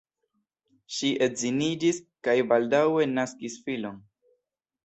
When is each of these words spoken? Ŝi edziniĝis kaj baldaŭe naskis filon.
Ŝi 0.99 1.11
edziniĝis 1.25 2.01
kaj 2.29 2.37
baldaŭe 2.53 3.07
naskis 3.13 3.63
filon. 3.69 4.05